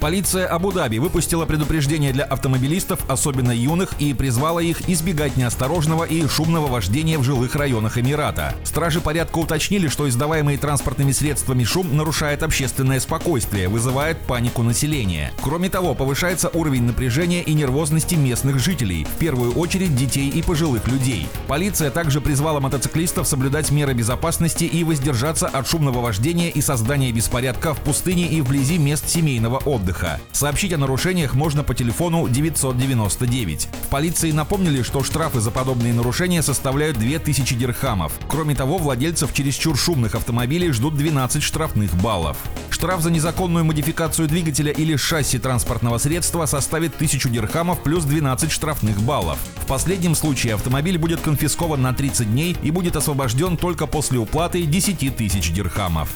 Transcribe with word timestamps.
Полиция 0.00 0.46
Абу-Даби 0.46 0.98
выпустила 0.98 1.44
предупреждение 1.44 2.12
для 2.12 2.22
автомобилистов, 2.22 3.00
особенно 3.08 3.50
юных, 3.50 3.94
и 3.98 4.14
призвала 4.14 4.62
их 4.62 4.88
избегать 4.88 5.36
неосторожного 5.36 6.04
и 6.04 6.24
шумного 6.28 6.68
вождения 6.68 7.18
в 7.18 7.24
жилых 7.24 7.56
районах 7.56 7.98
Эмирата. 7.98 8.54
Стражи 8.62 9.00
порядка 9.00 9.38
уточнили, 9.38 9.88
что 9.88 10.08
издаваемый 10.08 10.56
транспортными 10.56 11.10
средствами 11.10 11.64
шум 11.64 11.96
нарушает 11.96 12.44
общественное 12.44 13.00
спокойствие, 13.00 13.68
вызывает 13.68 14.20
панику 14.20 14.62
населения. 14.62 15.32
Кроме 15.42 15.68
того, 15.68 15.94
повышается 15.94 16.48
уровень 16.48 16.84
напряжения 16.84 17.42
и 17.42 17.52
нервозности 17.52 18.14
местных 18.14 18.60
жителей, 18.60 19.04
в 19.04 19.18
первую 19.18 19.52
очередь 19.54 19.96
детей 19.96 20.28
и 20.28 20.42
пожилых 20.42 20.86
людей. 20.86 21.26
Полиция 21.48 21.90
также 21.90 22.20
призвала 22.20 22.60
мотоциклистов 22.60 23.26
соблюдать 23.26 23.72
меры 23.72 23.94
безопасности 23.94 24.62
и 24.62 24.84
воздержаться 24.84 25.48
от 25.48 25.68
шумного 25.68 26.00
вождения 26.00 26.50
и 26.50 26.60
создания 26.60 27.10
беспорядка 27.10 27.74
в 27.74 27.78
пустыне 27.78 28.28
и 28.28 28.40
вблизи 28.40 28.78
мест 28.78 29.08
семейного 29.08 29.56
отдыха 29.58 29.87
отдыха. 29.88 30.20
Сообщить 30.32 30.72
о 30.72 30.78
нарушениях 30.78 31.34
можно 31.34 31.64
по 31.64 31.74
телефону 31.74 32.28
999. 32.28 33.68
В 33.84 33.88
полиции 33.88 34.30
напомнили, 34.32 34.82
что 34.82 35.02
штрафы 35.02 35.40
за 35.40 35.50
подобные 35.50 35.94
нарушения 35.94 36.42
составляют 36.42 36.98
2000 36.98 37.54
дирхамов. 37.54 38.12
Кроме 38.28 38.54
того, 38.54 38.78
владельцев 38.78 39.32
чересчур 39.32 39.76
шумных 39.76 40.14
автомобилей 40.14 40.70
ждут 40.72 40.96
12 40.96 41.42
штрафных 41.42 41.94
баллов. 41.94 42.36
Штраф 42.78 43.02
за 43.02 43.10
незаконную 43.10 43.64
модификацию 43.64 44.28
двигателя 44.28 44.70
или 44.70 44.94
шасси 44.94 45.40
транспортного 45.40 45.98
средства 45.98 46.46
составит 46.46 46.94
1000 46.94 47.28
дирхамов 47.28 47.82
плюс 47.82 48.04
12 48.04 48.52
штрафных 48.52 49.02
баллов. 49.02 49.36
В 49.56 49.66
последнем 49.66 50.14
случае 50.14 50.54
автомобиль 50.54 50.96
будет 50.96 51.20
конфискован 51.20 51.82
на 51.82 51.92
30 51.92 52.30
дней 52.30 52.56
и 52.62 52.70
будет 52.70 52.94
освобожден 52.94 53.56
только 53.56 53.88
после 53.88 54.20
уплаты 54.20 54.62
10 54.62 55.16
тысяч 55.16 55.50
дирхамов. 55.50 56.08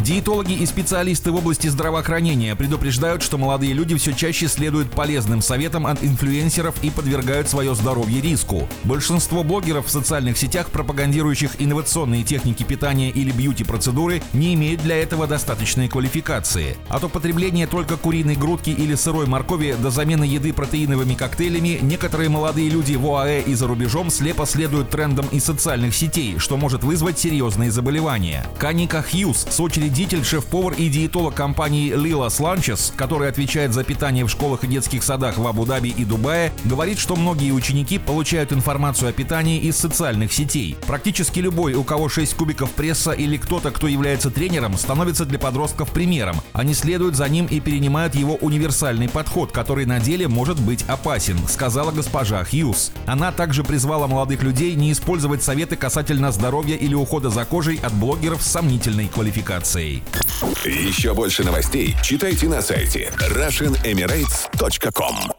Диетологи 0.00 0.52
и 0.52 0.66
специалисты 0.66 1.32
в 1.32 1.36
области 1.36 1.68
здравоохранения 1.68 2.54
предупреждают, 2.54 3.22
что 3.22 3.38
молодые 3.38 3.72
люди 3.72 3.96
все 3.96 4.12
чаще 4.12 4.48
следуют 4.48 4.90
полезным 4.90 5.40
советам 5.40 5.86
от 5.86 6.04
инфлюенсеров 6.04 6.74
и 6.84 6.90
подвергают 6.90 7.48
свое 7.48 7.74
здоровье 7.74 8.20
риску. 8.20 8.68
Большинство 8.84 9.42
блогеров 9.42 9.86
в 9.86 9.90
социальных 9.90 10.36
сетях, 10.36 10.66
пропагандирующих 10.68 11.52
инновационные 11.58 12.22
техники 12.22 12.64
питания 12.64 13.08
или 13.08 13.30
бьюти-процедуры, 13.30 14.22
не 14.34 14.52
имеют 14.52 14.82
для 14.82 14.96
этого 14.96 15.26
достаточной 15.54 15.88
квалификации. 15.88 16.76
От 16.88 17.04
употребления 17.04 17.66
только 17.66 17.96
куриной 17.96 18.34
грудки 18.34 18.70
или 18.70 18.96
сырой 18.96 19.26
моркови 19.26 19.76
до 19.80 19.90
замены 19.90 20.24
еды 20.24 20.52
протеиновыми 20.52 21.14
коктейлями 21.14 21.78
некоторые 21.80 22.28
молодые 22.28 22.68
люди 22.68 22.94
в 22.96 23.06
ОАЭ 23.06 23.42
и 23.42 23.54
за 23.54 23.68
рубежом 23.68 24.10
слепо 24.10 24.46
следуют 24.46 24.90
трендам 24.90 25.26
из 25.28 25.44
социальных 25.44 25.94
сетей, 25.94 26.38
что 26.38 26.56
может 26.56 26.82
вызвать 26.82 27.18
серьезные 27.18 27.70
заболевания. 27.70 28.44
Каника 28.58 29.02
Хьюз 29.02 29.46
с 29.48 29.60
очереди 29.60 29.94
Учредитель, 29.94 30.24
шеф-повар 30.24 30.72
и 30.72 30.88
диетолог 30.88 31.34
компании 31.34 31.92
Lila 31.92 32.26
Slunches, 32.26 32.92
который 32.96 33.28
отвечает 33.28 33.72
за 33.72 33.84
питание 33.84 34.24
в 34.24 34.28
школах 34.28 34.64
и 34.64 34.66
детских 34.66 35.04
садах 35.04 35.38
в 35.38 35.46
Абу-Даби 35.46 35.90
и 35.90 36.04
Дубае, 36.04 36.52
говорит, 36.64 36.98
что 36.98 37.14
многие 37.14 37.52
ученики 37.52 37.98
получают 37.98 38.52
информацию 38.52 39.10
о 39.10 39.12
питании 39.12 39.60
из 39.60 39.76
социальных 39.76 40.32
сетей. 40.32 40.76
Практически 40.86 41.38
любой, 41.38 41.74
у 41.74 41.84
кого 41.84 42.08
6 42.08 42.34
кубиков 42.34 42.70
пресса 42.72 43.12
или 43.12 43.36
кто-то, 43.36 43.70
кто 43.70 43.86
является 43.86 44.30
тренером, 44.30 44.76
становится 44.76 45.26
для 45.26 45.38
подростков 45.44 45.90
примером. 45.90 46.40
Они 46.54 46.72
следуют 46.72 47.16
за 47.16 47.28
ним 47.28 47.44
и 47.44 47.60
перенимают 47.60 48.14
его 48.14 48.36
универсальный 48.36 49.10
подход, 49.10 49.52
который 49.52 49.84
на 49.84 50.00
деле 50.00 50.26
может 50.26 50.58
быть 50.58 50.86
опасен, 50.88 51.36
сказала 51.48 51.90
госпожа 51.90 52.42
Хьюз. 52.44 52.92
Она 53.04 53.30
также 53.30 53.62
призвала 53.62 54.06
молодых 54.06 54.42
людей 54.42 54.74
не 54.74 54.90
использовать 54.90 55.42
советы 55.42 55.76
касательно 55.76 56.32
здоровья 56.32 56.76
или 56.76 56.94
ухода 56.94 57.28
за 57.28 57.44
кожей 57.44 57.78
от 57.82 57.92
блогеров 57.92 58.40
с 58.40 58.46
сомнительной 58.46 59.08
квалификацией. 59.08 60.02
Еще 60.64 61.12
больше 61.12 61.44
новостей 61.44 61.94
читайте 62.02 62.48
на 62.48 62.62
сайте 62.62 63.12
RussianEmirates.com 63.18 65.33